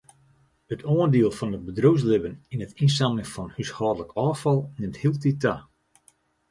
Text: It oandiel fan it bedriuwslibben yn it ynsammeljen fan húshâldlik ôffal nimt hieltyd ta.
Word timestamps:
It 0.73 0.83
oandiel 0.93 1.33
fan 1.39 1.55
it 1.57 1.65
bedriuwslibben 1.67 2.35
yn 2.53 2.63
it 2.65 2.77
ynsammeljen 2.85 3.31
fan 3.33 3.53
húshâldlik 3.57 4.11
ôffal 4.27 4.59
nimt 4.79 5.01
hieltyd 5.01 5.37
ta. 5.45 5.55